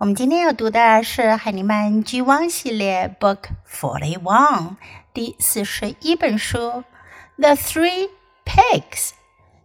[0.00, 4.76] 我们今天要读的是海尼曼剧汪系列 Book Forty One
[5.12, 6.58] 第四十一本书
[7.36, 8.08] 《The Three
[8.46, 9.08] Pigs》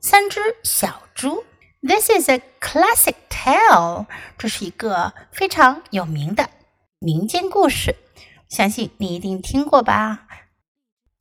[0.01, 1.45] 三只小猪。
[1.81, 6.49] This is a classic tale，这是一个非常有名的
[6.99, 7.95] 民间故事，
[8.49, 10.27] 相信你一定听过吧？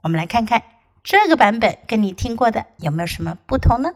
[0.03, 0.61] 我们来看看
[1.05, 3.91] 这个版本跟你听过的有没有什么不同呢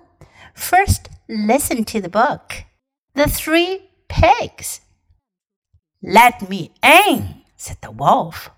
[0.54, 2.66] ？First, listen to the book.
[3.14, 4.76] The Three Pigs.
[6.02, 8.50] Let me in, said the wolf.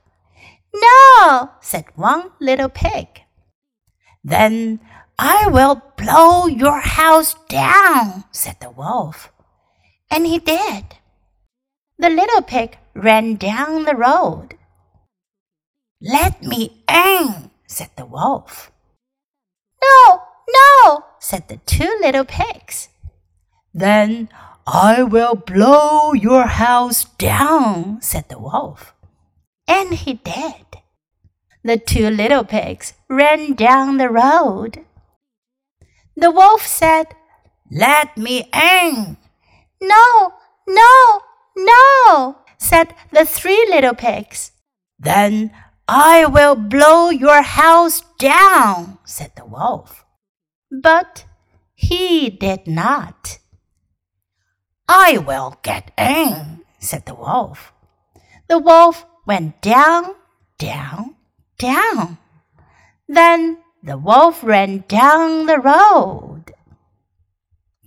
[0.75, 3.23] No, said one little pig.
[4.23, 4.81] Then
[5.19, 9.33] I will blow your house down, said the wolf.
[10.11, 10.97] And he did.
[11.99, 14.55] The little pig ran down the road.
[16.01, 18.71] Let me in, said the wolf.
[19.83, 22.89] No, no, said the two little pigs.
[23.73, 24.29] Then
[24.73, 28.95] I will blow your house down, said the wolf.
[29.67, 30.79] And he did.
[31.65, 34.85] The two little pigs ran down the road.
[36.15, 37.07] The wolf said,
[37.69, 39.17] Let me in.
[39.83, 40.35] No,
[40.69, 41.21] no,
[41.57, 44.53] no, said the three little pigs.
[45.01, 45.51] Then
[45.89, 50.05] I will blow your house down, said the wolf.
[50.71, 51.25] But
[51.75, 53.40] he did not.
[54.90, 57.72] I will get in, said the wolf.
[58.48, 60.16] The wolf went down,
[60.58, 61.16] down,
[61.58, 62.18] down.
[63.08, 66.54] Then the wolf ran down the road.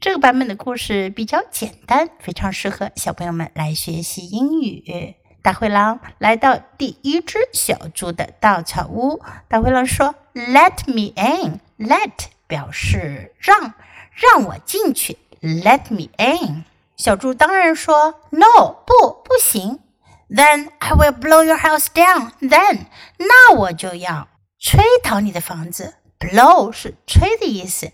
[0.01, 5.15] 这个版本的故事比较简单，非常适合小朋友们来学习英语。
[5.43, 13.75] 大灰狼来到第一只小猪的稻草屋，大灰狼说：“Let me in。”Let 表示让，
[14.13, 15.17] 让我进去。
[15.41, 16.65] Let me in。
[17.03, 19.81] 小猪当然说：“No，不，不行。”
[20.29, 22.33] Then I will blow your house down.
[22.41, 25.95] Then，那我就要吹倒你的房子。
[26.19, 27.93] Blow 是吹的意思，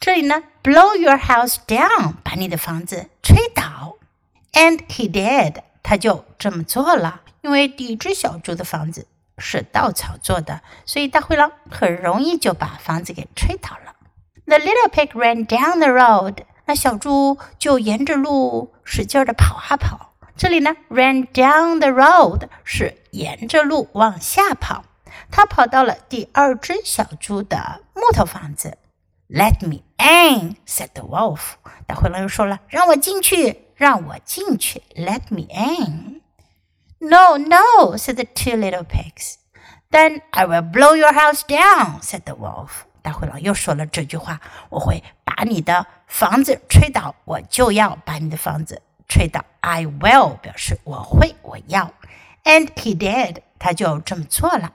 [0.00, 3.96] 这里呢，blow your house down，把你的房子吹倒。
[4.52, 7.20] And he did，他就这么做了。
[7.42, 9.06] 因为第一只小猪的房子
[9.38, 13.94] 是稻草做的，所以大灰狼很容易就把房子给吹倒了。
[14.46, 16.38] The little pig ran down the road.
[16.71, 20.13] 那小猪就沿着路使劲的跑啊跑。
[20.37, 24.85] 这里呢，ran down the road 是沿着路往下跑。
[25.29, 28.77] 他跑到了第二只小猪的木头房子。
[29.27, 31.55] Let me in, said the wolf。
[31.85, 34.81] 大灰狼又说了：“让我进去，让我进去。
[34.95, 36.21] ”Let me in。
[36.99, 39.33] No, no, said the two little pigs.
[39.91, 42.85] Then I will blow your house down, said the wolf.
[43.01, 44.39] 大灰狼又说了这句话
[44.69, 51.93] ：“我会把你的房子吹倒，我就要把你的房子吹倒。” I will 表示我会，我要。
[52.43, 54.73] And he did，他就这么做了。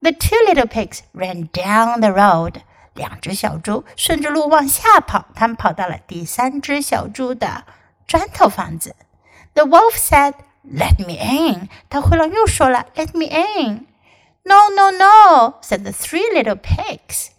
[0.00, 2.60] The two little pigs ran down the road。
[2.94, 7.64] 两只小猪顺着路往下跑，他们跑到了第三只小猪的
[8.06, 8.94] 砖头房子。
[9.54, 10.34] The wolf said,
[10.64, 13.86] "Let me in." 大灰狼又说了，"Let me in."
[14.44, 17.30] No, no, no, said the three little pigs.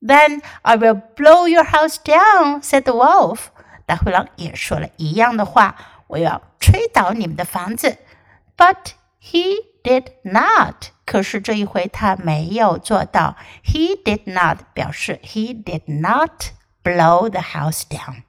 [0.00, 3.46] Then I will blow your house down, said the wolf.
[3.86, 5.76] 大灰狼也说了一样的话，
[6.08, 7.98] 我要吹倒你们的房子。
[8.56, 10.90] But he did not.
[11.04, 13.36] 可是这一回他没有做到。
[13.64, 16.46] He did not 表示 he did not
[16.82, 18.22] blow the house down.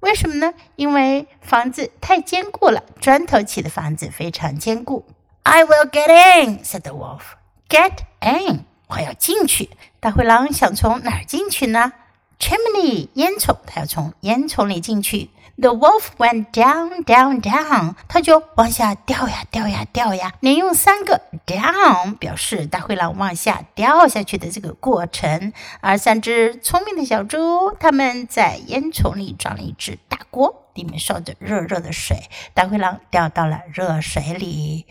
[0.00, 0.54] 为什么呢？
[0.76, 5.06] 因为房子太坚固了，砖头砌的房子非常坚固。
[5.42, 7.22] I will get in, said the wolf.
[7.68, 9.69] Get in， 我要进去。
[9.99, 11.93] 大灰狼想从哪儿进去呢
[12.39, 15.29] ？Chimney，烟囱，它要从烟囱里进去。
[15.57, 25.53] The wolf went down, down, down，它就往下掉呀，掉呀，掉呀，连用三个 down 表示大灰狼往下掉下去的这个过程。
[25.79, 32.29] 而三只聪明的小猪，他们在烟囱里装了一只大锅，里面烧着热热的水。
[32.53, 34.85] 大灰狼掉到了热水里，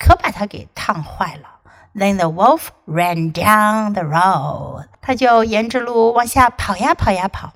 [0.00, 1.57] 可把它给烫坏了。
[1.95, 4.87] Then the wolf ran down the road。
[5.01, 7.53] 他就沿着路往下跑呀跑呀跑。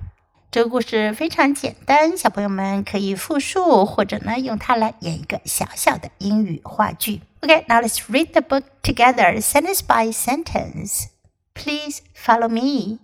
[0.50, 7.22] 这个故事非常简单，小朋友们可以复述，或者呢用它来演一个小小的英语话剧。
[7.42, 11.08] Okay, now let's read the book together, sentence by sentence.
[11.54, 13.00] Please follow me.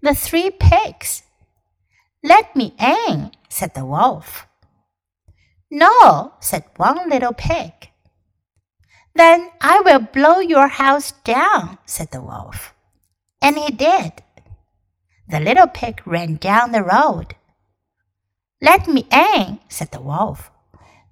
[0.00, 1.20] The three pigs.
[2.22, 4.46] Let me in, said the wolf.
[5.68, 7.72] No, said one little pig.
[9.19, 12.73] Then I will blow your house down, said the wolf.
[13.41, 14.23] And he did.
[15.27, 17.35] The little pig ran down the road.
[18.61, 20.51] Let me in, said the wolf.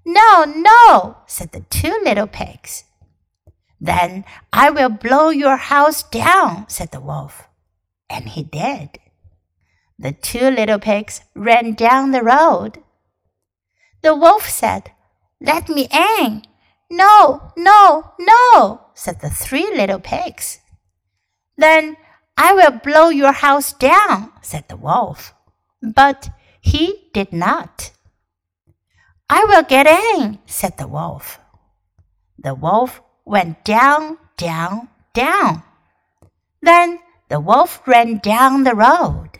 [0.06, 2.86] No, no, said the two little pigs.
[3.82, 4.24] Then
[4.54, 7.50] I will blow your house down, said the wolf.
[8.10, 9.00] And he did.
[10.00, 12.82] The two little pigs ran down the road.
[14.02, 14.92] The wolf said,
[15.42, 16.44] Let me in.
[16.90, 20.60] No, no, no, said the three little pigs.
[21.58, 21.98] Then
[22.38, 25.34] I will blow your house down, said the wolf.
[25.82, 26.30] But
[26.62, 27.92] he did not.
[29.30, 31.40] I will get in, said the wolf.
[32.38, 35.64] The wolf went down, down, down.
[36.62, 37.00] Then
[37.30, 39.40] the wolf ran down the road.